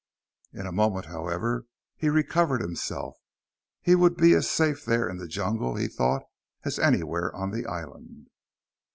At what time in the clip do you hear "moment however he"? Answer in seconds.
0.71-2.09